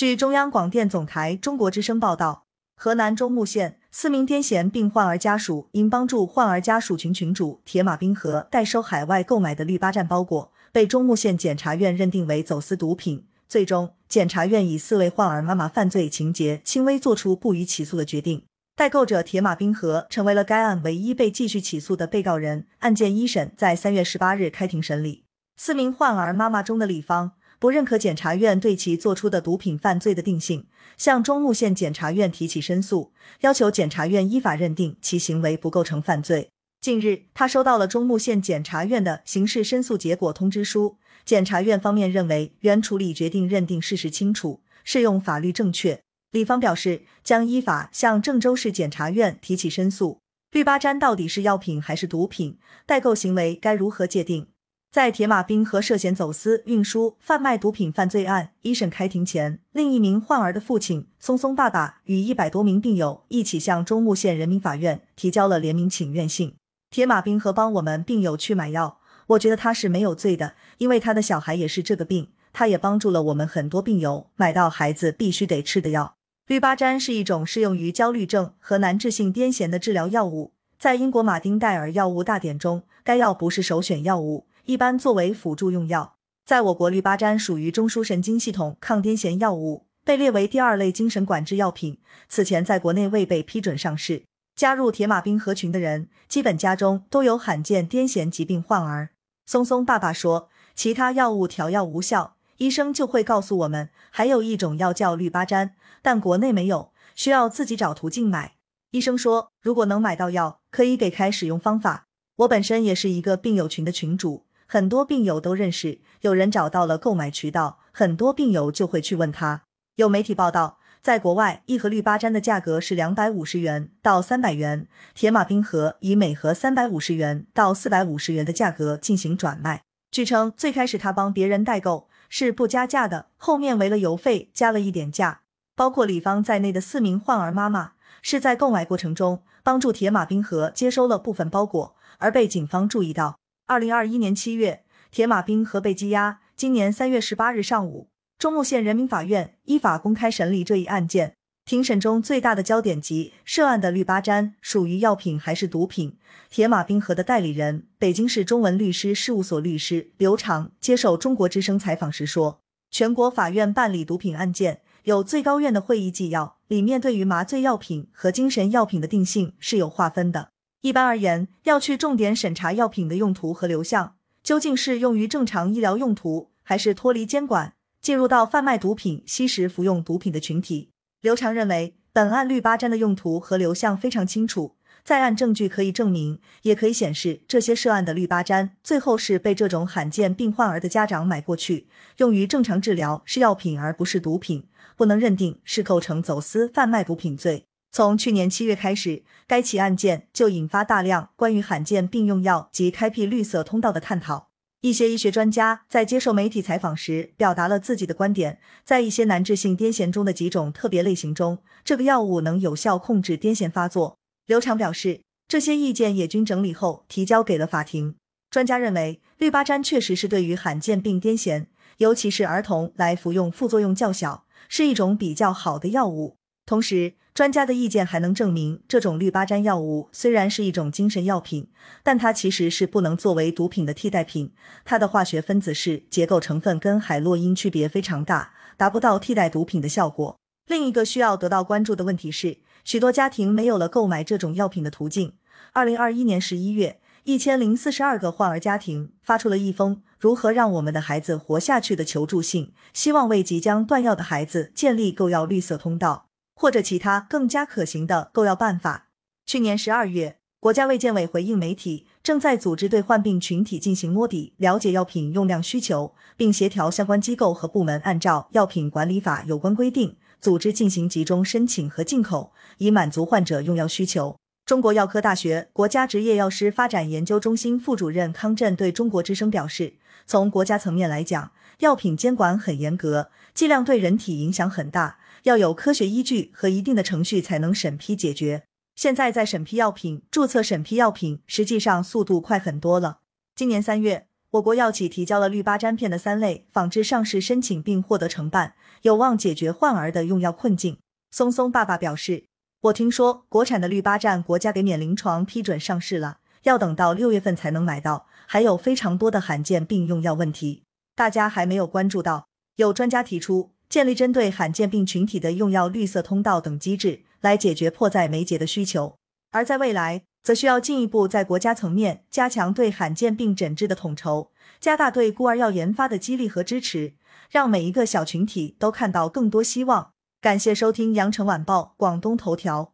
[0.00, 13.26] 据中央广电总台中国之声报道，河南中牟县四名癫痫病患儿家属因帮助患儿家属群群主铁马冰河代收海外购买的氯巴占包裹，被中牟县检察院认定为走私毒品。
[13.46, 18.44] 最终，检察院以四位患儿妈妈犯罪情节轻微作出不予起诉的决定。
[18.74, 22.64] 代购者铁马冰河成为了该案唯一被继续起诉的被告人。
[22.78, 25.24] 案件一审在三月十八日开庭审理。
[25.58, 30.66] 四名患儿妈妈中的李芳不认可检察院对其作出的毒品犯罪的定性，
[30.96, 33.12] 向中牟县检察院提起申诉，
[33.42, 36.48] 要求检察院依法认定其行为不构成犯罪。
[36.80, 46.00] 近日，他收到了中牟县检察院的刑事申诉结果通知书，检察院方面认为原处理决定认定事实清楚，适用法律正确。
[46.30, 50.18] 李芳表示，将依法向郑州市检察院提起申诉。
[50.52, 52.58] 氯巴占到底是药品还是毒品？
[52.86, 54.46] 代购行为该如何界定？
[54.90, 66.56] 在铁马冰河涉嫌走私、运输、贩卖毒品犯罪案一审开庭前，另一名患儿的父亲松松爸爸与一百多名病友一起向中牟县人民法院提交了联名请愿信。
[66.90, 76.16] 铁马冰河帮我们病友去买药，我觉得他是没有罪的，因为他的小孩也是这个病，他也帮助了我们很多病友买到孩子必须得吃的药。
[76.48, 86.16] 氯巴占是一种适用于焦虑症和难治性癫痫的治疗药物，在英国马丁戴尔药物大典中，该药不是首选药物，一般作为辅助用药。
[86.44, 91.98] 在我国，氯巴占属于中枢神经系统抗癫痫药物，被列为第二类精神管制药品。
[92.28, 94.24] 此前在国内未被批准上市。
[94.56, 99.10] 加入铁马冰河群的人，基本家中都有罕见癫痫疾病患儿。
[99.46, 102.36] 松松爸爸说，其他药物调药无效。
[102.58, 108.56] 医生就会告诉我们，还有一种药叫氯巴占，但国内没有，需要自己找途径买。
[108.90, 112.08] 医生说，如果能买到药，可以给开使用方法。
[112.36, 115.98] 我本身也是一个病友群的群主，很多病友都认识。
[116.20, 119.62] 有人找到了购买渠道，很多病友就会去问他。
[119.96, 129.82] 有媒体报道，在国外，一盒氯巴占的价格是两百五十元到三百元，铁马冰河以每盒三百五十元到四百五十元的价格进行转卖。
[130.12, 132.08] 据称，最开始他帮别人代购。
[132.28, 135.40] 是不加价的，后面为了邮费加了一点价。
[135.74, 143.40] 包括李芳在内的四名患儿妈妈是在购买过程中帮助铁马冰河接收了部分包裹，而被警方注意到。
[143.70, 144.82] 二零二一年七月，
[145.12, 146.40] 铁马冰河被羁押。
[146.56, 151.36] 今年三月十八日上午，中牟县人民法院依法公开审理这一案件。
[151.64, 156.18] 庭审中最大的焦点及涉案的氯巴占属于药品还是毒品？
[156.50, 170.48] 铁马冰河的代理人北京市中文律师事务所律师刘长接受中国之声采访时说：“全国法院办理毒品案件有最高院的会议纪要，里面对于麻醉药品和精神药品的定性是有划分的。
[170.82, 180.90] 一般而言，要去重点审查药品的用途和流向，究竟是用于正常医疗用途，还是脱离监管进入到贩卖毒品、吸食服用毒品的群体。”
[181.20, 197.66] 刘长认为，本案氯巴占的用途和流向非常清楚，在案证据可以证明，也可以显示这些涉案的氯巴占最后是被这种罕见病患儿的家长买过去，用于正常治疗，是药品而不是毒品，不能认定是构成走私贩卖毒品罪。
[197.92, 204.48] 从去年七月开始，该起案件就引发大量关于罕见病用药及开辟绿色通道的探讨。
[204.82, 208.58] 一些医学专家在接受媒体采访时，表达了自己的观点。
[208.84, 214.16] 在一些难治性癫痫中的几种特别类型中，这个药物能有效控制癫痫发作。
[214.46, 218.14] 刘长表示，这些意见也均整理后提交给了法庭。
[218.50, 221.66] 专家认为，氯巴占确实是对于罕见病癫痫，
[221.98, 226.38] 尤其是儿童来服用副作用较小，是一种比较好的药物。
[226.70, 231.66] 同时，专家的意见还能证明，这种氯巴占药物虽然是一种精神药品，
[232.04, 234.52] 但它其实是不能作为毒品的替代品。
[234.84, 240.38] 它的化学分子式、结构成分跟海洛因区别非常大，达不到替代毒品的效果。
[240.68, 245.32] 另一个需要得到关注的问题是，许多家庭没有了购买这种药品的途径。
[245.72, 256.29] 二零二一年十一月，一千零四十二个患儿家庭发出了一封“如何让我们的孩子活下去”的求助信，希望为即将断药的孩子建立购药绿色通道。
[256.60, 259.06] 或者其他更加可行的购药办法。
[259.46, 274.36] 去年十二月，国家卫健委回应媒体，正在组织对患病群体进行摸底，了解药品用量需求，并协调相关机构和部门按照药品管理法有关规定，组织进行集中申请和进口，以满足患者用药需求。
[274.66, 279.94] 中国药科大学国家执业药师发展研究中心副主任康震对中国之声表示，
[280.26, 285.16] 从国家层面来讲，药品监管很严格，剂量对人体影响很大。
[285.44, 288.64] 要有科学依据和一定的程序才能审批解决。
[288.94, 293.20] 现在在审批药品、注册审批药品，实际上速度快很多了。
[293.54, 300.98] 今年三月，我国药企提交了氯巴粘片的三类仿制上市申请，并获得承办，有望解决患儿的用药困境。
[301.30, 302.44] 松松爸爸表示，
[302.82, 310.82] 我听说国产的氯巴站国家给免临床批准上市了，要等到六月份才能买到，还有非常多的罕见病用药问题，
[311.14, 312.48] 大家还没有关注到。
[312.76, 319.16] 有专家提出，建立针对罕见病群体的用药绿色通道等机制，来解决迫在眉睫的需求。
[319.50, 327.14] 而在未来，则需要进一步在国家层面加强对罕见病诊治的统筹，加大对孤儿药研发的激励和支持，
[327.50, 330.12] 让每一个小群体都看到更多希望。
[330.40, 332.92] 感谢收听羊城晚报广东头条。